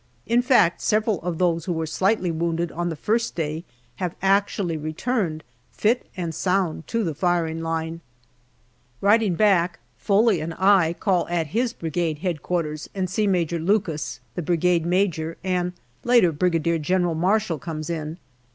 [0.25, 3.63] In fact, several of those who were slightly wounded on the first day
[3.97, 8.01] have actually returned fit and sound to the firing line.
[8.99, 12.77] Riding back, Foley and I call at his Brigade H.Q.
[12.95, 15.71] and see Major Lucas, the Brigade Major, and
[16.03, 18.17] later Brigadier General Marshall comes in.